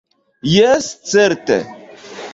[0.53, 1.59] Jes, certe.